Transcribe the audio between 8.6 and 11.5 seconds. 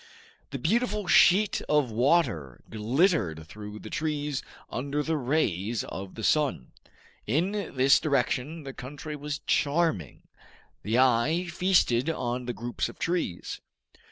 the country was charming. The eye